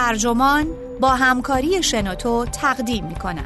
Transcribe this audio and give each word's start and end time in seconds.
ترجمان 0.00 0.66
با 1.00 1.08
همکاری 1.08 1.82
شنوتو 1.82 2.44
تقدیم 2.44 3.04
می 3.06 3.14
کند. 3.14 3.44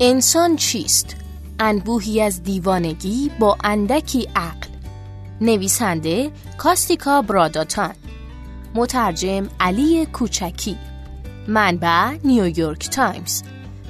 انسان 0.00 0.56
چیست؟ 0.56 1.16
انبوهی 1.58 2.20
از 2.20 2.42
دیوانگی 2.42 3.30
با 3.38 3.56
اندکی 3.64 4.28
عقل 4.36 4.68
نویسنده 5.40 6.30
کاستیکا 6.58 7.22
براداتان 7.22 7.94
مترجم 8.74 9.48
علی 9.60 10.06
کوچکی. 10.06 10.76
منبع 11.48 12.16
نیویورک 12.24 12.88
تایمز. 12.90 13.42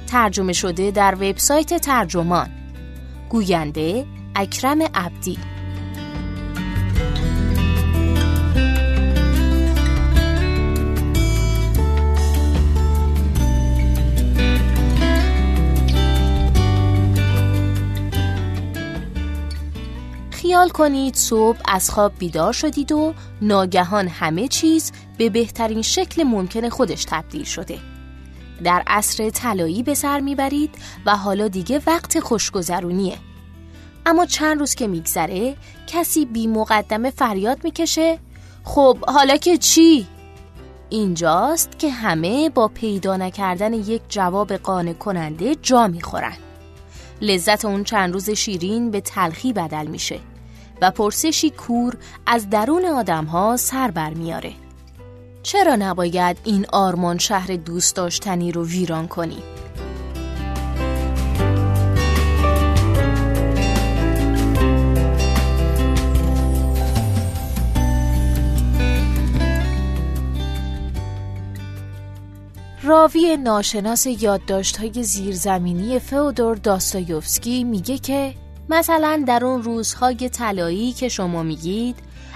ترجمه 0.07 0.53
شده 0.53 0.91
در 0.91 1.15
وبسایت 1.15 1.73
ترجمان. 1.73 2.49
گوینده 3.29 4.05
اکرم 4.35 4.81
عبدی. 4.81 5.37
خیال 20.41 20.69
کنید 20.69 21.15
صبح 21.15 21.57
از 21.65 21.89
خواب 21.89 22.11
بیدار 22.19 22.53
شدید 22.53 22.91
و 22.91 23.13
ناگهان 23.41 24.07
همه 24.07 24.47
چیز 24.47 24.91
به 25.17 25.29
بهترین 25.29 25.81
شکل 25.81 26.23
ممکن 26.23 26.69
خودش 26.69 27.05
تبدیل 27.05 27.43
شده. 27.43 27.79
در 28.63 28.83
عصر 28.87 29.29
طلایی 29.29 29.83
به 29.83 29.93
سر 29.93 30.19
می‌برید 30.19 30.75
و 31.05 31.15
حالا 31.15 31.47
دیگه 31.47 31.81
وقت 31.87 32.19
خوشگذرونیه. 32.19 33.17
اما 34.05 34.25
چند 34.25 34.59
روز 34.59 34.75
که 34.75 34.87
میگذره 34.87 35.55
کسی 35.87 36.25
بی 36.25 36.47
مقدمه 36.47 37.09
فریاد 37.09 37.63
می‌کشه 37.63 38.19
خب 38.63 38.97
حالا 39.07 39.37
که 39.37 39.57
چی؟ 39.57 40.07
اینجاست 40.89 41.79
که 41.79 41.89
همه 41.89 42.49
با 42.49 42.67
پیدا 42.67 43.17
نکردن 43.17 43.73
یک 43.73 44.01
جواب 44.09 44.53
قانع 44.53 44.93
کننده 44.93 45.55
جا 45.55 45.87
می‌خورن. 45.87 46.37
لذت 47.21 47.65
اون 47.65 47.83
چند 47.83 48.13
روز 48.13 48.29
شیرین 48.29 48.91
به 48.91 49.01
تلخی 49.01 49.53
بدل 49.53 49.87
میشه. 49.87 50.19
و 50.81 50.91
پرسشی 50.91 51.49
کور 51.49 51.97
از 52.25 52.49
درون 52.49 52.85
آدم 52.85 53.25
ها 53.25 53.57
سر 53.57 53.91
بر 53.91 54.13
میاره. 54.13 54.51
چرا 55.43 55.75
نباید 55.75 56.37
این 56.43 56.65
آرمان 56.73 57.17
شهر 57.17 57.55
دوست 57.55 57.95
داشتنی 57.95 58.51
رو 58.51 58.65
ویران 58.65 59.07
کنی؟ 59.07 59.37
راوی 72.83 73.37
ناشناس 73.37 74.05
یادداشت‌های 74.05 75.03
زیرزمینی 75.03 75.99
فئودور 75.99 76.55
داستایوفسکی 76.55 77.63
میگه 77.63 77.97
که 77.97 78.33
مثلا 78.71 79.23
در 79.27 79.45
اون 79.45 79.63
روزهای 79.63 80.29
طلایی 80.29 80.91
که 80.91 81.09
شما 81.09 81.43
میگید 81.43 81.95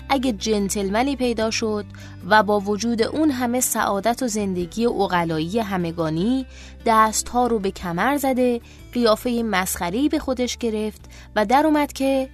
اگه 0.09 0.31
جنتلمنی 0.31 1.15
پیدا 1.15 1.51
شد 1.51 1.85
و 2.29 2.43
با 2.43 2.59
وجود 2.59 3.01
اون 3.01 3.31
همه 3.31 3.59
سعادت 3.59 4.23
و 4.23 4.27
زندگی 4.27 4.85
اقلایی 4.85 5.59
همگانی 5.59 6.45
دستها 6.85 7.47
رو 7.47 7.59
به 7.59 7.71
کمر 7.71 8.17
زده 8.17 8.61
قیافه 8.93 9.43
مسخری 9.45 10.09
به 10.09 10.19
خودش 10.19 10.57
گرفت 10.57 11.01
و 11.35 11.45
در 11.45 11.65
اومد 11.65 11.93
که 11.93 12.29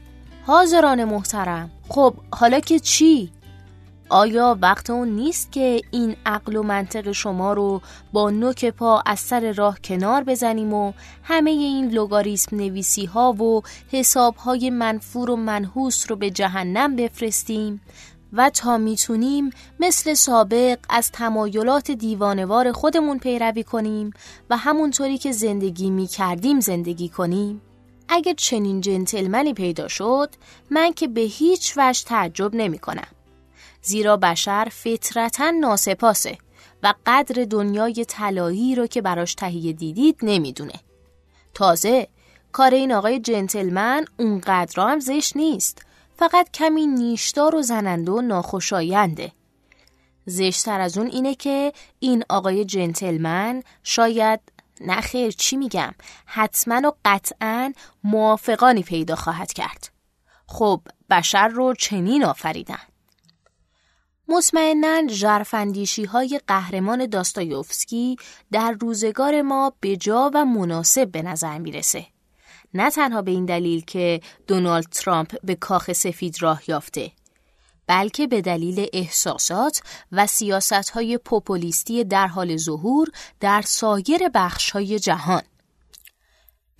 حاضران 0.47 1.03
محترم 1.03 1.71
خب 1.89 2.13
حالا 2.33 2.59
که 2.59 2.79
چی؟ 2.79 3.31
آیا 4.11 4.57
وقت 4.61 4.89
اون 4.89 5.07
نیست 5.07 5.51
که 5.51 5.81
این 5.91 6.15
عقل 6.25 6.55
و 6.55 6.63
منطق 6.63 7.11
شما 7.11 7.53
رو 7.53 7.81
با 8.13 8.29
نوک 8.29 8.65
پا 8.65 9.03
از 9.05 9.19
سر 9.19 9.51
راه 9.51 9.79
کنار 9.83 10.23
بزنیم 10.23 10.73
و 10.73 10.93
همه 11.23 11.51
این 11.51 11.89
لوگاریسم 11.89 12.55
نویسی 12.55 13.05
ها 13.05 13.33
و 13.33 13.61
حساب 13.91 14.35
های 14.35 14.69
منفور 14.69 15.29
و 15.29 15.35
منحوس 15.35 16.05
رو 16.09 16.15
به 16.15 16.29
جهنم 16.29 16.95
بفرستیم 16.95 17.81
و 18.33 18.49
تا 18.49 18.77
می‌تونیم 18.77 19.49
مثل 19.79 20.13
سابق 20.13 20.79
از 20.89 21.11
تمایلات 21.11 21.91
دیوانوار 21.91 22.71
خودمون 22.71 23.19
پیروی 23.19 23.63
کنیم 23.63 24.13
و 24.49 24.57
همونطوری 24.57 25.17
که 25.17 25.31
زندگی 25.31 25.89
می‌کردیم 25.89 26.59
زندگی 26.59 27.09
کنیم؟ 27.09 27.61
اگر 28.09 28.33
چنین 28.33 28.81
جنتلمنی 28.81 29.53
پیدا 29.53 29.87
شد 29.87 30.29
من 30.71 30.93
که 30.93 31.07
به 31.07 31.21
هیچ 31.21 31.73
وجه 31.77 32.03
تعجب 32.05 32.55
نمی 32.55 32.79
کنم. 32.79 33.07
زیرا 33.81 34.17
بشر 34.17 34.67
فطرتا 34.71 35.51
ناسپاسه 35.51 36.37
و 36.83 36.93
قدر 37.05 37.43
دنیای 37.43 38.05
طلایی 38.05 38.75
رو 38.75 38.87
که 38.87 39.01
براش 39.01 39.35
تهیه 39.35 39.73
دیدید 39.73 40.19
نمی‌دونه. 40.21 40.73
تازه 41.53 42.07
کار 42.51 42.73
این 42.73 42.91
آقای 42.91 43.19
جنتلمن 43.19 44.05
اونقدر 44.19 44.89
هم 44.89 44.99
زشت 44.99 45.37
نیست. 45.37 45.81
فقط 46.17 46.51
کمی 46.51 46.87
نیشدار 46.87 47.55
و 47.55 47.61
زننده 47.61 48.11
و 48.11 48.21
ناخوشاینده. 48.21 49.31
زشتر 50.25 50.79
از 50.81 50.97
اون 50.97 51.07
اینه 51.07 51.35
که 51.35 51.73
این 51.99 52.23
آقای 52.29 52.65
جنتلمن 52.65 53.63
شاید 53.83 54.39
نخیر 54.81 55.31
چی 55.31 55.57
میگم 55.57 55.93
حتما 56.25 56.89
و 56.89 56.91
قطعا 57.05 57.73
موافقانی 58.03 58.83
پیدا 58.83 59.15
خواهد 59.15 59.53
کرد. 59.53 59.91
خب 60.47 60.81
بشر 61.09 61.47
رو 61.47 61.73
چنین 61.73 62.25
آفریدن. 62.25 62.90
مطمئنا 64.31 65.07
جرفندیشی 65.07 66.03
های 66.05 66.39
قهرمان 66.47 67.05
داستایوفسکی 67.05 68.15
در 68.51 68.71
روزگار 68.71 69.41
ما 69.41 69.73
بجا 69.81 70.31
و 70.33 70.45
مناسب 70.45 71.11
به 71.11 71.21
نظر 71.21 71.57
می‌رسه. 71.57 72.05
نه 72.73 72.89
تنها 72.89 73.21
به 73.21 73.31
این 73.31 73.45
دلیل 73.45 73.81
که 73.81 74.21
دونالد 74.47 74.85
ترامپ 74.85 75.35
به 75.43 75.55
کاخ 75.55 75.93
سفید 75.93 76.41
راه 76.41 76.61
یافته 76.67 77.11
بلکه 77.87 78.27
به 78.27 78.41
دلیل 78.41 78.87
احساسات 78.93 79.81
و 80.11 80.27
سیاست 80.27 80.89
های 80.89 81.17
پوپولیستی 81.17 82.03
در 82.03 82.27
حال 82.27 82.57
ظهور 82.57 83.07
در 83.39 83.61
سایر 83.61 84.29
بخش 84.33 84.71
های 84.71 84.99
جهان 84.99 85.41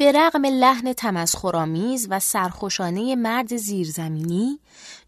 به 0.02 0.12
رغم 0.12 0.46
لحن 0.46 0.94
تمسخرآمیز 0.94 2.08
و 2.10 2.20
سرخوشانه 2.20 3.16
مرد 3.16 3.56
زیرزمینی، 3.56 4.60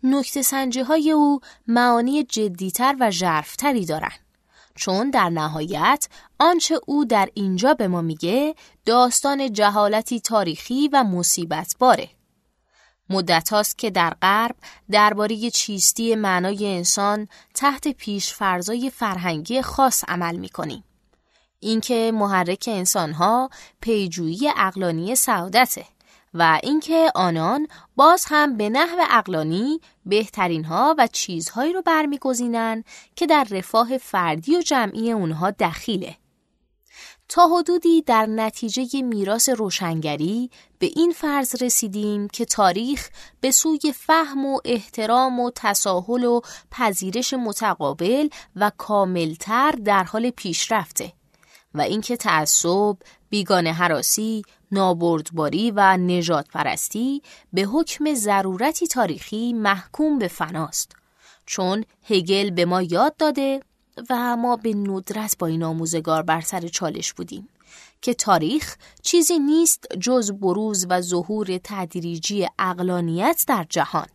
نکته 0.04 0.42
سنجی 0.42 0.82
های 0.82 1.12
او 1.12 1.40
معانی 1.68 2.24
جدیتر 2.24 2.96
و 3.00 3.12
ژرفتری 3.12 3.86
دارند. 3.86 4.20
چون 4.76 5.10
در 5.10 5.30
نهایت 5.30 6.08
آنچه 6.40 6.80
او 6.88 7.06
در 7.06 7.30
اینجا 7.34 7.74
به 7.74 7.88
ما 7.88 8.02
میگه 8.02 8.56
داستان 8.86 9.54
جهالتی 9.54 10.20
تاریخی 10.20 10.90
و 10.94 11.04
مصیبت 11.04 11.76
باره. 11.80 12.10
مدت 13.10 13.50
هاست 13.50 13.78
که 13.78 13.90
در 13.90 14.14
غرب 14.22 14.56
درباره 14.92 15.50
چیستی 15.50 16.16
معنای 16.16 16.76
انسان 16.76 17.28
تحت 17.54 17.88
پیش 17.88 18.34
فرضای 18.34 18.90
فرهنگی 18.90 19.62
خاص 19.62 20.04
عمل 20.08 20.36
می‌کنیم. 20.36 20.84
اینکه 21.64 22.12
محرک 22.14 22.70
انسانها 22.72 23.50
پیجویی 23.82 24.52
اقلانی 24.58 25.16
سعادته 25.16 25.86
و 26.34 26.60
اینکه 26.64 27.12
آنان 27.16 27.68
باز 27.96 28.26
هم 28.28 28.58
به 28.58 28.70
نحو 28.70 28.98
اقلانی 29.10 29.80
بهترین 30.06 30.66
ها 30.66 30.96
و 30.98 31.08
چیزهایی 31.08 31.74
رو 31.74 31.82
برمیگزینن 31.82 32.84
که 33.16 33.26
در 33.28 33.48
رفاه 33.52 33.98
فردی 33.98 34.58
و 34.58 34.62
جمعی 34.62 35.12
اونها 35.12 35.52
دخیله. 35.52 36.18
تا 37.30 37.48
حدودی 37.48 38.02
در 38.02 38.26
نتیجه 38.26 39.02
میراث 39.02 39.50
روشنگری 39.50 40.50
به 40.80 40.90
این 40.96 41.12
فرض 41.12 41.64
رسیدیم 41.64 42.28
که 42.28 42.46
تاریخ 42.46 43.10
به 43.42 43.52
سوی 43.52 43.94
فهم 43.96 44.46
و 44.46 44.60
احترام 44.66 45.40
و 45.40 45.52
تساهل 45.56 46.24
و 46.24 46.42
پذیرش 46.72 47.34
متقابل 47.34 48.30
و 48.56 48.72
کاملتر 48.78 49.72
در 49.72 50.04
حال 50.04 50.30
پیشرفته. 50.30 51.14
و 51.74 51.82
اینکه 51.82 52.18
تعصب، 52.18 52.98
بیگانه 53.30 53.74
حراسی، 53.74 54.42
نابردباری 54.72 55.72
و 55.72 55.98
نجات 55.98 56.48
پرستی 56.48 57.22
به 57.54 57.62
حکم 57.62 58.14
ضرورتی 58.14 58.88
تاریخی 58.88 59.54
محکوم 59.54 60.20
به 60.20 60.28
فناست. 60.28 60.96
چون 61.46 61.86
هگل 62.04 62.50
به 62.50 62.66
ما 62.66 62.82
یاد 62.82 63.18
داده 63.18 63.60
و 64.10 64.36
ما 64.36 64.56
به 64.56 64.74
ندرت 64.74 65.36
با 65.40 65.48
این 65.48 65.64
آموزگار 65.64 66.24
بر 66.24 66.42
سر 66.42 66.68
چالش 66.68 67.14
بودیم 67.14 67.50
که 68.02 68.14
تاریخ 68.14 68.76
چیزی 69.02 69.40
نیست 69.40 69.88
جز 70.00 70.32
بروز 70.32 70.86
و 70.90 71.02
ظهور 71.02 71.60
تدریجی 71.64 72.48
اقلانیت 72.60 73.44
در 73.48 73.66
جهان. 73.70 74.08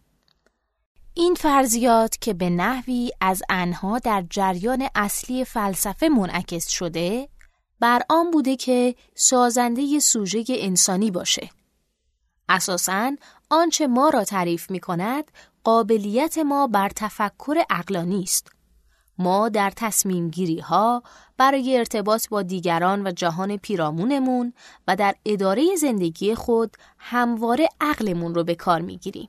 این 1.14 1.34
فرضیات 1.34 2.16
که 2.20 2.34
به 2.34 2.50
نحوی 2.50 3.11
از 3.20 3.43
انها 3.49 3.99
در 3.99 4.25
جریان 4.31 4.88
اصلی 4.94 5.44
فلسفه 5.44 6.08
منعکس 6.08 6.69
شده 6.69 7.28
بر 7.80 8.02
آن 8.08 8.30
بوده 8.30 8.56
که 8.56 8.94
سازنده 9.14 9.98
سوژه 9.98 10.44
انسانی 10.48 11.10
باشه. 11.10 11.50
اساساً 12.48 13.12
آنچه 13.50 13.86
ما 13.86 14.08
را 14.08 14.25
تعریف 14.25 14.70
می 14.70 14.80
کند 14.80 15.30
قابلیت 15.64 16.38
ما 16.38 16.66
بر 16.66 16.88
تفکر 16.96 17.62
اقلانی 17.70 18.22
است. 18.22 18.52
ما 19.19 19.48
در 19.48 19.72
تصمیم 19.76 20.30
گیری 20.30 20.60
ها 20.60 21.02
برای 21.36 21.78
ارتباط 21.78 22.28
با 22.28 22.42
دیگران 22.42 23.06
و 23.06 23.10
جهان 23.10 23.56
پیرامونمون 23.56 24.52
و 24.88 24.96
در 24.96 25.14
اداره 25.25 25.76
زندگی 25.76 26.34
خود 26.34 26.76
همواره 26.98 27.69
عقلمون 27.80 28.34
رو 28.34 28.44
به 28.44 28.54
کار 28.54 28.80
می 28.80 28.96
گیریم. 28.96 29.28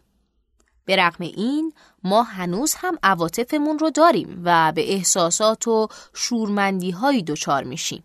به 0.86 0.96
رغم 0.96 1.24
این 1.24 1.74
ما 2.04 2.24
هنوز 2.24 2.74
هم 2.78 2.98
عواطفمون 3.04 3.80
رو 3.80 3.90
داریم 3.90 4.42
و 4.44 4.72
به 4.72 4.94
احساسات 4.94 5.68
و 5.68 5.88
شورمندی 6.14 6.92
هایی 6.92 7.24
دچار 7.24 7.64
میشیم. 7.64 8.04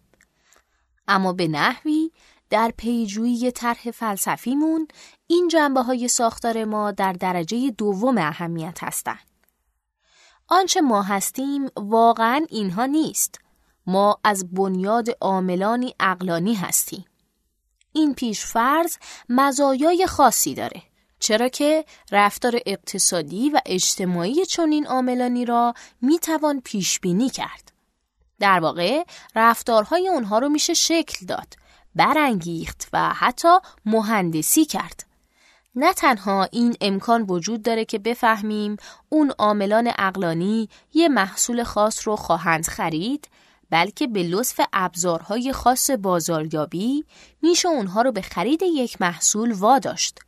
اما 1.08 1.32
به 1.32 1.48
نحوی 1.48 2.10
در 2.50 2.72
پیجویی 2.76 3.50
طرح 3.50 3.90
فلسفیمون 3.90 4.88
این 5.26 5.48
جنبه 5.48 5.82
های 5.82 6.08
ساختار 6.08 6.64
ما 6.64 6.90
در 6.90 7.12
درجه 7.12 7.70
دوم 7.70 8.18
اهمیت 8.18 8.78
هستند. 8.82 9.30
آنچه 10.48 10.80
ما 10.80 11.02
هستیم 11.02 11.68
واقعا 11.76 12.46
اینها 12.50 12.86
نیست. 12.86 13.38
ما 13.86 14.18
از 14.24 14.54
بنیاد 14.54 15.08
عاملانی 15.20 15.94
اقلانی 16.00 16.54
هستیم. 16.54 17.04
این 17.92 18.14
پیشفرض 18.14 18.96
مزایای 19.28 20.06
خاصی 20.06 20.54
داره. 20.54 20.82
چرا 21.18 21.48
که 21.48 21.84
رفتار 22.12 22.60
اقتصادی 22.66 23.50
و 23.50 23.60
اجتماعی 23.66 24.46
چنین 24.46 24.86
عاملانی 24.86 25.44
را 25.44 25.74
می‌توان 26.02 26.60
پیش 26.60 27.00
بینی 27.00 27.30
کرد. 27.30 27.73
در 28.44 28.60
واقع 28.60 29.02
رفتارهای 29.36 30.08
اونها 30.08 30.38
رو 30.38 30.48
میشه 30.48 30.74
شکل 30.74 31.26
داد، 31.26 31.54
برانگیخت 31.94 32.88
و 32.92 33.08
حتی 33.14 33.48
مهندسی 33.84 34.64
کرد. 34.64 35.06
نه 35.74 35.92
تنها 35.92 36.48
این 36.52 36.76
امکان 36.80 37.22
وجود 37.22 37.62
داره 37.62 37.84
که 37.84 37.98
بفهمیم 37.98 38.76
اون 39.08 39.32
عاملان 39.38 39.92
اقلانی 39.98 40.68
یه 40.94 41.08
محصول 41.08 41.62
خاص 41.62 42.08
رو 42.08 42.16
خواهند 42.16 42.66
خرید 42.66 43.28
بلکه 43.70 44.06
به 44.06 44.22
لطف 44.22 44.60
ابزارهای 44.72 45.52
خاص 45.52 45.90
بازاریابی 45.90 47.04
میشه 47.42 47.68
اونها 47.68 48.02
رو 48.02 48.12
به 48.12 48.22
خرید 48.22 48.62
یک 48.62 49.00
محصول 49.00 49.52
واداشت. 49.52 50.18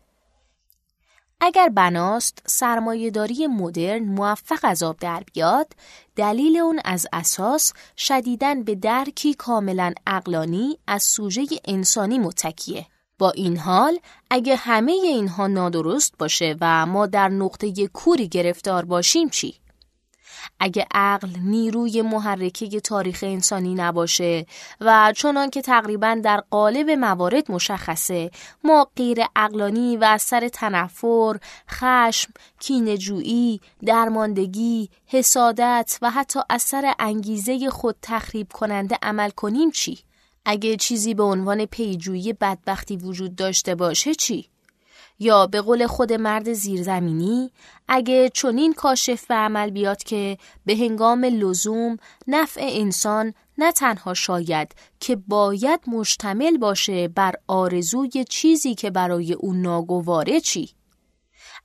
اگر 1.41 1.69
بناست 1.69 2.43
سرمایهداری 2.47 3.47
مدرن 3.47 4.05
موفق 4.05 4.59
از 4.63 4.83
آب 4.83 4.97
در 5.01 5.23
بیاد 5.33 5.73
دلیل 6.17 6.57
اون 6.57 6.81
از 6.85 7.07
اساس 7.13 7.73
شدیدن 7.97 8.63
به 8.63 8.75
درکی 8.75 9.35
کاملا 9.35 9.93
اقلانی 10.07 10.79
از 10.87 11.03
سوژه 11.03 11.47
انسانی 11.65 12.19
متکیه 12.19 12.87
با 13.19 13.31
این 13.31 13.57
حال 13.57 13.99
اگه 14.31 14.57
همه 14.57 14.93
اینها 14.93 15.47
نادرست 15.47 16.15
باشه 16.19 16.57
و 16.61 16.87
ما 16.87 17.07
در 17.07 17.29
نقطه 17.29 17.87
کوری 17.87 18.29
گرفتار 18.29 18.85
باشیم 18.85 19.29
چی؟ 19.29 19.55
اگه 20.61 20.87
عقل 20.95 21.29
نیروی 21.43 22.03
محرکه 22.03 22.81
تاریخ 22.81 23.25
انسانی 23.27 23.75
نباشه 23.75 24.47
و 24.81 25.13
چنان 25.17 25.51
که 25.51 25.63
تقریبا 25.63 26.21
در 26.25 26.43
قالب 26.51 26.91
موارد 26.91 27.51
مشخصه 27.51 28.31
ما 28.65 28.89
غیر 28.97 29.19
اقلانی 29.37 29.97
و 29.97 30.05
از 30.05 30.23
سر 30.23 30.49
تنفر، 30.49 31.39
خشم، 31.71 32.33
کینجویی، 32.61 33.61
درماندگی، 33.87 34.89
حسادت 35.07 35.99
و 36.03 36.11
حتی 36.11 36.41
از 36.49 36.63
سر 36.63 36.93
انگیزه 36.99 37.71
خود 37.71 37.97
تخریب 38.03 38.53
کننده 38.53 38.99
عمل 39.03 39.31
کنیم 39.31 39.71
چی؟ 39.71 39.99
اگه 40.45 40.77
چیزی 40.77 41.15
به 41.15 41.23
عنوان 41.23 41.67
پیجویی 41.67 42.33
بدبختی 42.33 42.97
وجود 42.97 43.37
داشته 43.37 43.75
باشه 43.75 44.15
چی؟ 44.15 44.49
یا 45.19 45.47
به 45.47 45.61
قول 45.61 45.87
خود 45.87 46.13
مرد 46.13 46.53
زیرزمینی 46.53 47.53
اگه 47.89 48.31
چنین 48.35 48.75
کاشف 48.75 49.27
به 49.27 49.35
عمل 49.35 49.71
بیاد 49.71 50.03
که 50.03 50.39
به 50.67 50.77
هنگام 50.77 51.25
لزوم 51.25 51.97
نفع 52.27 52.69
انسان 52.73 53.35
نه 53.59 53.73
تنها 53.73 54.15
شاید 54.15 54.75
که 55.01 55.17
باید 55.17 55.81
مشتمل 55.87 56.57
باشه 56.57 57.09
بر 57.09 57.35
آرزوی 57.47 58.25
چیزی 58.29 58.75
که 58.75 58.91
برای 58.91 59.33
اون 59.33 59.63
ناگواره 59.63 60.41
چی؟ 60.41 60.71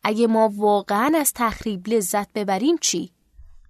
اگه 0.04 0.28
ما 0.28 0.50
واقعا 0.56 1.12
از 1.16 1.32
تخریب 1.36 1.88
لذت 1.88 2.34
ببریم 2.34 2.78
چی؟ 2.78 3.12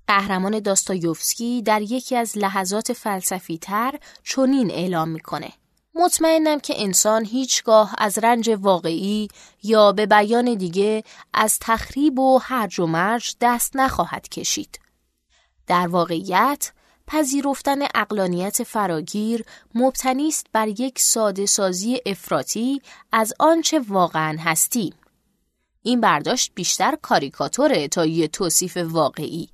قهرمان 0.07 0.59
داستایوفسکی 0.59 1.61
در 1.61 1.81
یکی 1.81 2.15
از 2.15 2.37
لحظات 2.37 2.93
فلسفی 2.93 3.57
تر 3.57 3.99
چنین 4.23 4.71
اعلام 4.71 5.09
می‌کنه. 5.09 5.49
مطمئنم 5.95 6.59
که 6.59 6.73
انسان 6.77 7.25
هیچگاه 7.25 7.95
از 7.97 8.17
رنج 8.17 8.49
واقعی 8.59 9.27
یا 9.63 9.91
به 9.91 10.05
بیان 10.05 10.55
دیگه 10.55 11.03
از 11.33 11.59
تخریب 11.61 12.19
و 12.19 12.37
هرج 12.37 12.79
و 12.79 12.85
مرج 12.85 13.35
دست 13.41 13.75
نخواهد 13.75 14.29
کشید. 14.29 14.79
در 15.67 15.87
واقعیت 15.87 16.71
پذیرفتن 17.07 17.81
اقلانیت 17.95 18.63
فراگیر 18.63 19.45
مبتنی 19.75 20.27
است 20.27 20.47
بر 20.53 20.67
یک 20.67 20.99
ساده 20.99 21.45
سازی 21.45 22.01
افراطی 22.05 22.81
از 23.11 23.33
آنچه 23.39 23.79
واقعا 23.79 24.37
هستیم. 24.39 24.93
این 25.83 26.01
برداشت 26.01 26.51
بیشتر 26.55 26.97
کاریکاتوره 27.01 27.87
تا 27.87 28.05
یه 28.05 28.27
توصیف 28.27 28.77
واقعی 28.77 29.49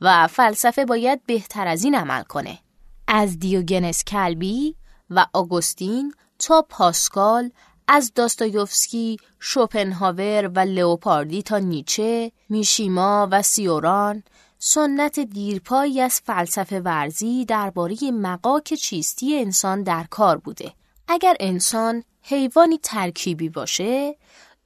و 0.00 0.26
فلسفه 0.26 0.84
باید 0.84 1.26
بهتر 1.26 1.66
از 1.66 1.84
این 1.84 1.94
عمل 1.94 2.22
کنه. 2.22 2.58
از 3.06 3.38
دیوگنس 3.38 4.04
کلبی 4.04 4.76
و 5.10 5.26
آگوستین 5.32 6.14
تا 6.38 6.66
پاسکال 6.68 7.50
از 7.88 8.12
داستایوفسکی، 8.14 9.16
شوپنهاور 9.40 10.50
و 10.54 10.58
لئوپاردی 10.58 11.42
تا 11.42 11.58
نیچه، 11.58 12.32
میشیما 12.48 13.28
و 13.30 13.42
سیوران 13.42 14.22
سنت 14.58 15.20
دیرپایی 15.20 16.00
از 16.00 16.20
فلسفه 16.24 16.80
ورزی 16.80 17.44
درباره 17.44 17.96
مقاک 18.10 18.74
چیستی 18.74 19.38
انسان 19.38 19.82
در 19.82 20.04
کار 20.10 20.38
بوده. 20.38 20.72
اگر 21.08 21.36
انسان 21.40 22.04
حیوانی 22.22 22.78
ترکیبی 22.82 23.48
باشه، 23.48 24.16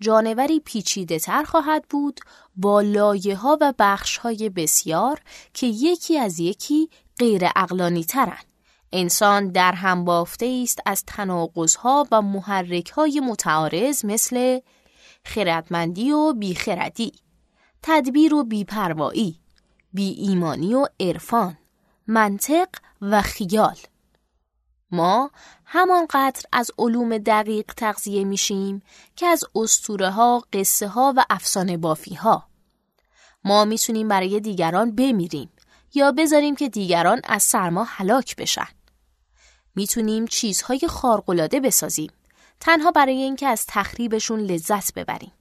جانوری 0.01 0.61
پیچیده 0.61 1.19
تر 1.19 1.43
خواهد 1.43 1.85
بود 1.91 2.21
با 2.57 2.81
لایه 2.81 3.37
ها 3.37 3.59
و 3.61 3.75
بخش 3.79 4.17
های 4.17 4.49
بسیار 4.49 5.21
که 5.55 5.67
یکی 5.67 6.19
از 6.19 6.41
یکی 6.41 6.89
غیر 7.19 7.49
اقلانی 7.57 8.05
ترن. 8.05 8.52
انسان 8.93 9.49
در 9.49 9.73
هم 9.73 10.05
بافته 10.05 10.61
است 10.63 10.81
از 10.87 11.05
تناقضها 11.07 12.07
و 12.13 12.23
محرکهای 12.23 13.21
متعارض 13.21 14.05
مثل 14.05 14.61
خردمندی 15.25 16.13
و 16.13 16.33
بیخردی، 16.33 17.13
تدبیر 17.83 18.35
و 18.35 18.45
بیپروایی، 18.45 19.41
بی 19.93 20.11
ایمانی 20.11 20.75
و 20.75 20.87
عرفان، 21.01 21.59
منطق 22.07 22.69
و 23.03 23.23
خیال. 23.23 23.77
ما 24.91 25.31
همانقدر 25.65 26.43
از 26.53 26.71
علوم 26.79 27.19
دقیق 27.19 27.73
تغذیه 27.77 28.25
میشیم 28.25 28.83
که 29.17 29.27
از 29.27 29.45
استوره 29.55 30.11
ها، 30.11 30.45
قصه 30.53 30.89
ها 30.89 31.15
و 31.17 31.25
افسانه 31.31 31.77
بافی 31.77 32.15
ها. 32.15 32.47
ما 33.45 33.65
می‌تونیم 33.65 34.09
برای 34.09 34.41
دیگران 34.41 34.95
بمیریم 34.95 35.51
یا 35.95 36.13
بذاریم 36.13 36.57
که 36.57 36.69
دیگران 36.69 37.21
از 37.25 37.43
سرما 37.43 37.85
هلاک 37.85 38.37
بشن. 38.37 38.69
می‌تونیم 39.75 40.27
چیزهای 40.27 40.81
خارق‌العاده 40.89 41.61
بسازیم 41.61 42.11
تنها 42.61 42.91
برای 42.91 43.23
اینکه 43.23 43.47
از 43.47 43.65
تخریبشون 43.69 44.41
لذت 44.41 44.95
ببریم. 44.95 45.33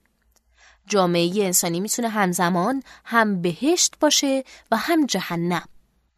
جامعه 0.86 1.44
انسانی 1.44 1.80
می‌تونه 1.80 2.08
همزمان 2.08 2.82
هم 3.04 3.42
بهشت 3.42 3.94
باشه 4.00 4.44
و 4.70 4.76
هم 4.76 5.06
جهنم. 5.06 5.68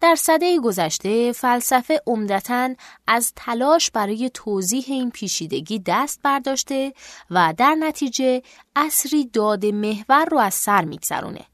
در 0.00 0.14
صده 0.14 0.60
گذشته 0.60 1.32
فلسفه 1.32 2.00
عمدتا 2.06 2.74
از 3.06 3.32
تلاش 3.36 3.90
برای 3.90 4.30
توضیح 4.34 4.84
این 4.88 5.10
پیشیدگی 5.10 5.82
دست 5.86 6.20
برداشته 6.22 6.92
و 7.30 7.54
در 7.56 7.74
نتیجه 7.74 8.42
اصری 8.76 9.24
داد 9.24 9.66
محور 9.66 10.24
رو 10.24 10.38
از 10.38 10.54
سر 10.54 10.84
میگذرونه 10.84 11.44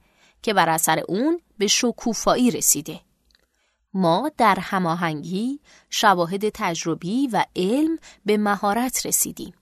که 0.43 0.55
بر 0.55 0.69
اثر 0.69 1.03
اون 1.09 1.41
به 1.59 1.67
شکوفایی 1.67 2.51
رسیده. 2.51 3.01
ما 3.95 4.31
در 4.37 4.59
هماهنگی، 4.61 5.61
شواهد 5.91 6.49
تجربی 6.49 7.27
و 7.27 7.45
علم 7.57 7.99
به 8.25 8.37
مهارت 8.37 9.07
رسیدیم. 9.07 9.55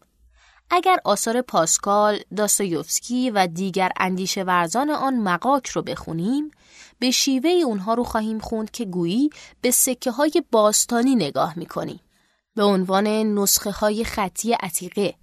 اگر 0.70 0.98
آثار 1.04 1.42
پاسکال، 1.42 2.18
داستایوفسکی 2.36 3.30
و 3.30 3.46
دیگر 3.46 3.92
اندیشه 3.96 4.42
ورزان 4.42 4.90
آن 4.90 5.18
مقاک 5.18 5.66
رو 5.66 5.82
بخونیم، 5.82 6.50
به 6.98 7.10
شیوه 7.10 7.50
اونها 7.50 7.94
رو 7.94 8.04
خواهیم 8.04 8.38
خوند 8.38 8.70
که 8.70 8.84
گویی 8.84 9.30
به 9.60 9.70
سکه 9.70 10.10
های 10.10 10.42
باستانی 10.50 11.16
نگاه 11.16 11.58
می‌کنیم. 11.58 12.00
به 12.54 12.64
عنوان 12.64 13.06
نسخه 13.06 13.70
های 13.70 14.04
خطی 14.04 14.52
عتیقه 14.52 15.14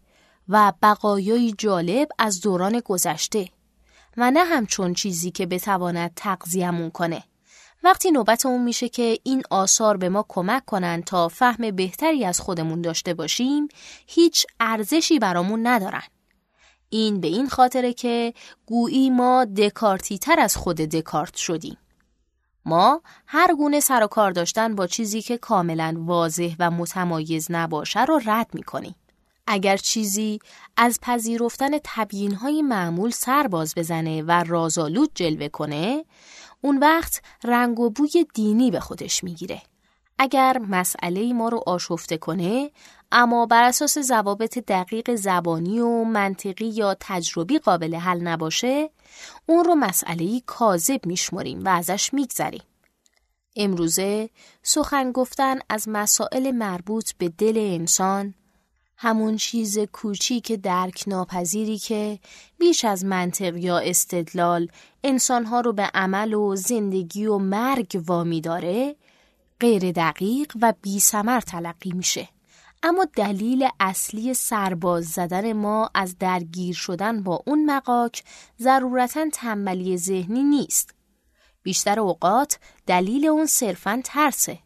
و 0.50 0.74
بقایای 0.82 1.54
جالب 1.58 2.08
از 2.20 2.42
دوران 2.42 2.80
گذشته 2.86 3.50
و 4.18 4.32
نه 4.32 4.44
همچون 4.44 4.94
چیزی 4.94 5.32
که 5.32 5.46
بتواند 5.46 6.12
تقضیمون 6.16 6.90
کنه. 6.92 7.24
وقتی 7.86 8.12
نوبت 8.12 8.46
اون 8.46 8.64
میشه 8.64 8.90
که 8.90 9.20
این 9.24 9.44
آثار 9.50 9.98
به 9.98 10.10
ما 10.10 10.26
کمک 10.28 10.66
کنن 10.66 11.02
تا 11.02 11.28
فهم 11.28 11.72
بهتری 11.72 12.26
از 12.26 12.40
خودمون 12.40 12.82
داشته 12.82 13.14
باشیم 13.14 13.68
هیچ 14.08 14.46
ارزشی 14.60 15.20
برامون 15.20 15.68
ندارن. 15.68 16.04
این 16.90 17.22
به 17.22 17.28
این 17.28 17.50
خاطره 17.50 17.94
که 17.94 18.34
گویی 18.66 19.10
ما 19.10 19.46
دکارتی 19.46 20.18
تر 20.18 20.40
از 20.40 20.58
خود 20.58 20.76
دکارت 20.76 21.36
شدیم. 21.36 21.78
ما 22.66 23.02
هر 23.28 23.56
گونه 23.56 23.80
سر 23.80 24.04
و 24.04 24.08
کار 24.08 24.32
داشتن 24.32 24.76
با 24.76 24.88
چیزی 24.88 25.22
که 25.22 25.38
کاملا 25.38 25.96
واضح 25.98 26.56
و 26.60 26.72
متمایز 26.72 27.48
نباشه 27.50 28.06
رو 28.06 28.22
رد 28.26 28.50
می 28.54 28.64
کنیم. 28.64 28.96
اگر 29.48 29.78
چیزی 29.78 30.40
از 30.78 31.00
پذیرفتن 31.02 31.72
های 32.42 32.62
معمول 32.62 33.10
سر 33.10 33.48
باز 33.48 33.76
بزنه 33.76 34.22
و 34.22 34.44
رازآلود 34.48 35.12
جلوه 35.16 35.48
کنه، 35.48 36.06
اون 36.66 36.78
وقت 36.78 37.22
رنگ 37.44 37.80
و 37.80 37.90
بوی 37.90 38.26
دینی 38.34 38.72
به 38.72 38.80
خودش 38.80 39.24
می‌گیره. 39.24 39.62
اگر 40.20 40.58
مسئله 40.58 41.34
ما 41.34 41.50
رو 41.50 41.64
آشفته 41.66 42.18
کنه 42.18 42.72
اما 43.12 43.46
بر 43.46 43.64
اساس 43.64 44.00
ضوابط 44.00 44.58
دقیق 44.58 45.16
زبانی 45.16 45.80
و 45.80 46.04
منطقی 46.04 46.66
یا 46.66 46.96
تجربی 47.00 47.60
قابل 47.60 47.96
حل 47.96 48.22
نباشه 48.22 48.90
اون 49.46 49.66
رو 49.66 49.76
مسئله 49.76 50.42
کاذب 50.46 51.06
میشمریم 51.06 51.66
و 51.66 51.70
ازش 51.70 52.14
میگذریم. 52.14 52.64
امروزه 53.56 54.30
سخن 54.64 55.12
گفتن 55.12 55.60
از 55.70 55.90
مسائل 55.90 56.52
مربوط 56.52 57.12
به 57.18 57.30
دل 57.30 57.58
انسان 57.58 58.34
همون 58.98 59.38
چیز 59.38 59.80
کوچیک 59.80 60.52
درک 60.52 61.04
ناپذیری 61.08 61.78
که 61.78 62.20
بیش 62.58 62.86
از 62.86 63.06
منطق 63.06 63.58
یا 63.58 63.78
استدلال 63.78 64.68
انسانها 65.04 65.62
رو 65.62 65.74
به 65.74 65.84
عمل 65.94 66.34
و 66.34 66.56
زندگی 66.56 67.26
و 67.26 67.38
مرگ 67.38 68.02
وامی 68.06 68.42
داره 68.42 68.96
غیر 69.60 69.92
دقیق 69.92 70.54
و 70.62 70.74
بی 70.82 71.00
سمر 71.00 71.40
تلقی 71.40 71.92
میشه. 71.92 72.30
اما 72.84 73.06
دلیل 73.16 73.68
اصلی 73.80 74.34
سرباز 74.34 75.06
زدن 75.06 75.54
ما 75.54 75.90
از 75.94 76.18
درگیر 76.18 76.76
شدن 76.76 77.24
با 77.24 77.44
اون 77.46 77.66
مقاک 77.66 78.24
ضرورتا 78.60 79.26
تنبلی 79.34 79.98
ذهنی 79.98 80.44
نیست. 80.44 80.96
بیشتر 81.64 82.00
اوقات 82.00 82.60
دلیل 82.88 83.26
اون 83.26 83.46
صرفا 83.46 84.02
ترسه. 84.04 84.60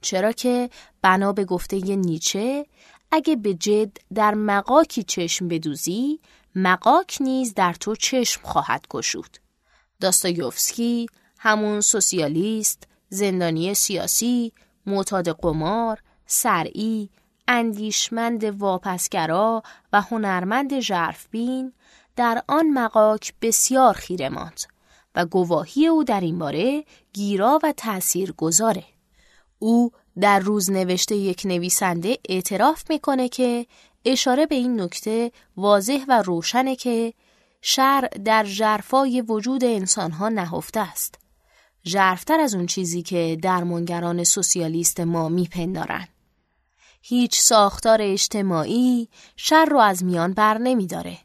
چرا 0.00 0.32
که 0.32 0.70
بنا 1.02 1.32
به 1.32 1.44
گفته 1.44 1.96
نیچه 1.96 2.66
اگه 3.12 3.36
به 3.36 3.54
جد 3.54 3.96
در 4.14 4.34
مقاکی 4.34 5.02
چشم 5.02 5.48
بدوزی 5.48 6.20
مقاک 6.54 7.18
نیز 7.20 7.54
در 7.54 7.72
تو 7.72 7.96
چشم 7.96 8.40
خواهد 8.44 8.86
گشود. 8.90 9.38
داستایوفسکی 10.00 11.06
همون 11.38 11.80
سوسیالیست، 11.80 12.88
زندانی 13.08 13.74
سیاسی، 13.74 14.52
معتاد 14.86 15.28
قمار، 15.28 16.02
سرعی، 16.26 17.10
اندیشمند 17.48 18.44
واپسگرا 18.44 19.62
و 19.92 20.00
هنرمند 20.00 20.80
ژرفبین 20.80 21.72
در 22.16 22.42
آن 22.48 22.70
مقاک 22.70 23.34
بسیار 23.42 23.94
خیره 23.94 24.28
ماند 24.28 24.60
و 25.14 25.26
گواهی 25.26 25.86
او 25.86 26.04
در 26.04 26.20
این 26.20 26.38
باره 26.38 26.84
گیرا 27.12 27.60
و 27.62 27.72
تأثیر 27.76 28.32
گذاره. 28.32 28.84
او 29.58 29.92
در 30.20 30.38
روز 30.38 30.70
نوشته 30.70 31.16
یک 31.16 31.42
نویسنده 31.44 32.18
اعتراف 32.28 32.90
می‌کنه 32.90 33.28
که 33.28 33.66
اشاره 34.04 34.46
به 34.46 34.54
این 34.54 34.80
نکته 34.80 35.32
واضح 35.56 36.04
و 36.08 36.22
روشنه 36.22 36.76
که 36.76 37.14
شر 37.62 38.08
در 38.24 38.44
جرفای 38.44 39.20
وجود 39.20 39.64
انسانها 39.64 40.28
نهفته 40.28 40.80
است. 40.80 41.18
جرفتر 41.84 42.40
از 42.40 42.54
اون 42.54 42.66
چیزی 42.66 43.02
که 43.02 43.38
درمانگران 43.42 44.24
سوسیالیست 44.24 45.00
ما 45.00 45.28
میپندارن. 45.28 46.08
هیچ 47.02 47.40
ساختار 47.40 47.98
اجتماعی 48.02 49.08
شر 49.36 49.64
رو 49.64 49.78
از 49.78 50.04
میان 50.04 50.32
بر 50.32 50.58
نمی 50.58 50.86
داره. 50.86 51.18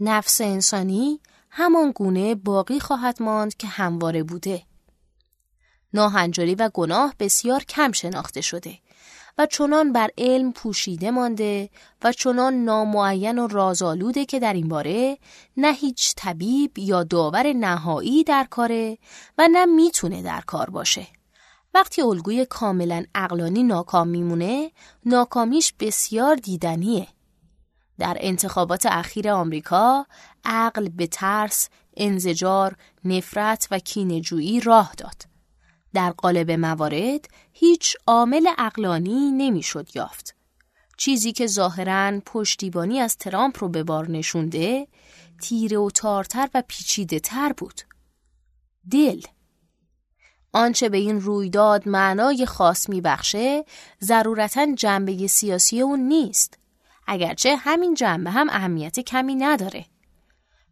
نفس 0.00 0.40
انسانی 0.40 1.20
همان 1.50 1.90
گونه 1.90 2.34
باقی 2.34 2.80
خواهد 2.80 3.22
ماند 3.22 3.56
که 3.56 3.66
همواره 3.66 4.22
بوده. 4.22 4.62
ناهنجاری 5.94 6.54
و 6.54 6.70
گناه 6.74 7.14
بسیار 7.18 7.64
کم 7.64 7.92
شناخته 7.92 8.40
شده 8.40 8.78
و 9.38 9.46
چنان 9.46 9.92
بر 9.92 10.10
علم 10.18 10.52
پوشیده 10.52 11.10
مانده 11.10 11.70
و 12.04 12.12
چنان 12.12 12.54
نامعین 12.54 13.38
و 13.38 13.46
رازآلوده 13.46 14.24
که 14.24 14.40
در 14.40 14.52
این 14.52 14.68
باره 14.68 15.18
نه 15.56 15.72
هیچ 15.72 16.14
طبیب 16.16 16.78
یا 16.78 17.02
داور 17.02 17.52
نهایی 17.52 18.24
در 18.24 18.46
کاره 18.50 18.98
و 19.38 19.48
نه 19.52 19.64
می‌تونه 19.66 20.22
در 20.22 20.40
کار 20.40 20.70
باشه. 20.70 21.06
وقتی 21.74 22.02
الگوی 22.02 22.46
کاملا 22.46 23.04
اقلانی 23.14 23.62
ناکام 23.62 24.08
میمونه، 24.08 24.70
ناکامیش 25.06 25.72
بسیار 25.80 26.36
دیدنیه. 26.36 27.08
در 27.98 28.16
انتخابات 28.20 28.86
اخیر 28.86 29.30
آمریکا، 29.30 30.06
عقل 30.44 30.88
به 30.88 31.06
ترس، 31.06 31.68
انزجار، 31.96 32.76
نفرت 33.04 33.68
و 33.70 33.78
کینجویی 33.78 34.60
راه 34.60 34.94
داد. 34.98 35.33
در 35.94 36.10
قالب 36.10 36.50
موارد 36.50 37.28
هیچ 37.52 37.96
عامل 38.06 38.48
اقلانی 38.58 39.30
نمی‌شد 39.30 39.88
یافت. 39.94 40.34
چیزی 40.96 41.32
که 41.32 41.46
ظاهرا 41.46 42.20
پشتیبانی 42.26 43.00
از 43.00 43.16
ترامپ 43.16 43.58
رو 43.60 43.68
به 43.68 43.82
بار 43.82 44.10
نشونده 44.10 44.88
تیره 45.42 45.78
و 45.78 45.90
تارتر 45.90 46.48
و 46.54 46.62
پیچیده 46.68 47.20
تر 47.20 47.52
بود. 47.52 47.80
دل 48.90 49.20
آنچه 50.52 50.88
به 50.88 50.96
این 50.96 51.20
رویداد 51.20 51.88
معنای 51.88 52.46
خاص 52.46 52.88
میبخشه 52.88 53.64
ضرورتا 54.02 54.74
جنبه 54.74 55.26
سیاسی 55.26 55.80
اون 55.80 56.00
نیست. 56.00 56.58
اگرچه 57.06 57.56
همین 57.56 57.94
جنبه 57.94 58.30
هم 58.30 58.50
اهمیت 58.50 59.00
کمی 59.00 59.34
نداره. 59.34 59.84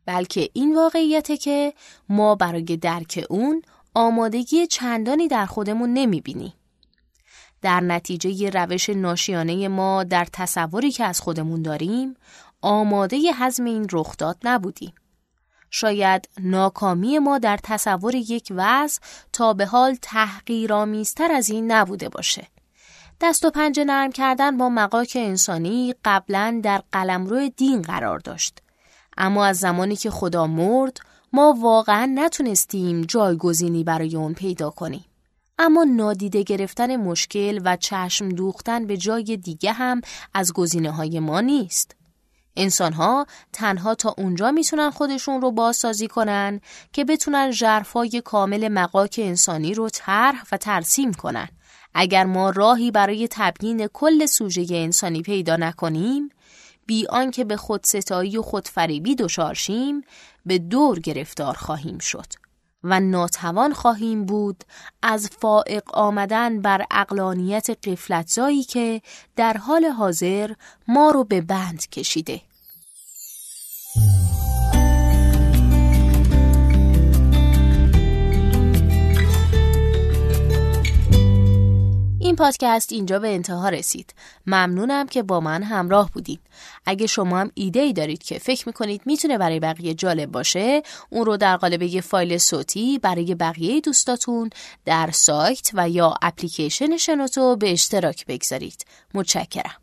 بلکه 0.07 0.49
این 0.53 0.77
واقعیته 0.77 1.37
که 1.37 1.75
ما 2.09 2.35
برای 2.35 2.63
درک 2.63 3.27
اون 3.31 3.63
آمادگی 3.95 4.67
چندانی 4.67 5.29
در 5.29 5.47
خودمون 5.47 5.93
نمی‌بینیم. 5.93 6.53
در 7.63 7.81
نتیجه 7.81 8.51
روش 8.51 8.91
ناشیانه 8.91 9.69
ما 9.69 10.05
در 10.05 10.27
تصوری 10.33 10.91
که 10.91 11.05
از 11.05 11.21
خودمون 11.21 11.63
داریم 11.63 12.15
آماده 12.63 13.33
حزم 13.33 13.65
این 13.65 13.87
رخداد 13.93 14.37
نبودیم. 14.45 14.95
شاید 15.71 16.29
ناکامی 16.41 17.19
ما 17.19 17.39
در 17.39 17.59
تصور 17.63 18.15
یک 18.15 18.53
وضع 18.57 19.01
تا 19.33 19.53
به 19.53 19.67
حال 19.67 19.97
تحقیرآمیزتر 20.03 21.33
از 21.33 21.51
این 21.51 21.73
نبوده 21.73 22.09
باشه. 22.09 22.47
دست 23.21 23.45
و 23.45 23.51
پنجه 23.51 23.85
نرم 23.85 24.13
کردن 24.13 24.57
با 24.57 24.69
مقاک 24.69 25.13
انسانی 25.21 25.95
قبلا 26.05 26.61
در 26.63 26.83
قلمرو 26.93 27.49
دین 27.49 27.83
قرار 27.83 28.19
داشت. 28.19 28.59
اما 29.17 29.47
از 29.47 29.59
زمانی 29.59 29.97
که 29.97 30.11
خدا 30.11 30.47
مرد 30.47 30.97
ما 31.35 31.57
واقعا 31.61 32.13
نتونستیم 32.15 33.03
جایگزینی 33.03 33.85
برای 33.85 34.17
اون 34.17 34.35
پیدا 34.35 34.71
کنیم. 34.71 35.05
اما 35.59 35.85
نادیده 35.85 36.43
گرفتن 36.43 36.97
مشکل 36.97 37.61
و 37.65 37.77
چشم 37.77 38.29
دوختن 38.29 38.87
به 38.87 38.97
جای 38.97 39.37
دیگه 39.37 39.73
هم 39.73 40.01
از 40.35 40.53
گزینه 40.53 40.91
های 40.91 41.21
ما 41.21 41.41
نیست. 41.41 41.97
انسان 42.57 42.93
ها 42.93 43.27
تنها 43.53 43.95
تا 43.95 44.15
اونجا 44.19 44.51
می‌تونن 44.51 44.91
خودشون 44.91 45.41
رو 45.41 45.51
بازسازی 45.51 46.09
کنن 46.09 46.61
که 46.93 47.05
بتونن 47.05 47.51
ژرفای 47.51 48.23
کامل 48.25 48.69
مقاک 48.69 49.21
انسانی 49.23 49.75
رو 49.75 49.89
طرح 49.89 50.43
و 50.53 50.57
ترسیم 50.57 51.13
کنن. 51.13 51.49
اگر 51.95 52.25
ما 52.25 52.51
راهی 52.51 52.91
برای 52.91 53.29
تبیین 53.31 53.87
کل 53.87 54.27
سوژه 54.27 54.67
انسانی 54.71 55.23
پیدا 55.23 55.57
نکنیم، 55.57 56.29
بی 56.87 57.07
آنکه 57.07 57.45
به 57.45 57.57
خودستایی 57.57 58.39
و 58.39 58.43
خودفریبی 58.43 59.15
دچار 59.15 59.55
شیم، 59.55 60.05
به 60.47 60.59
دور 60.59 61.01
گرفتار 61.01 61.55
خواهیم 61.55 61.99
شد. 61.99 62.27
و 62.85 63.01
ناتوان 63.01 63.73
خواهیم 63.73 64.25
بود 64.25 64.65
از 65.03 65.31
فائق 65.41 65.83
آمدن 65.95 66.63
بر 66.63 66.87
اقلانیت 66.91 67.71
قفلتزایی 67.89 68.63
که 68.63 69.03
در 69.37 69.57
حال 69.57 69.85
حاضر 69.85 70.51
ما 70.89 71.11
رو 71.11 71.25
به 71.25 71.41
بند 71.41 71.89
کشیده. 71.89 72.41
این 82.23 82.37
پادکست 82.37 82.93
اینجا 82.93 83.19
به 83.19 83.35
انتها 83.35 83.69
رسید. 83.69 84.15
ممنونم 84.47 85.07
که 85.07 85.23
با 85.23 85.41
من 85.41 85.63
همراه 85.63 86.11
بودید. 86.11 86.41
اگه 86.87 87.07
شما 87.07 87.39
هم 87.39 87.51
ایده 87.55 87.81
ای 87.81 87.93
دارید 87.93 88.23
که 88.23 88.39
فکر 88.39 88.69
می‌کنید 88.69 89.03
می‌تونه 89.07 89.39
برای 89.39 89.61
بقیه 89.61 89.95
جالب 89.95 90.31
باشه، 90.31 90.83
اون 91.11 91.27
رو 91.27 91.37
در 91.37 91.57
قالب 91.57 91.83
یه 91.83 92.01
فایل 92.01 92.39
صوتی 92.39 92.99
برای 92.99 93.35
بقیه 93.35 93.81
دوستاتون 93.81 94.51
در 94.85 95.11
سایت 95.13 95.71
و 95.75 95.89
یا 95.89 96.15
اپلیکیشن 96.23 96.97
شنوتو 96.97 97.57
به 97.57 97.73
اشتراک 97.73 98.27
بگذارید. 98.27 98.87
متشکرم. 99.15 99.77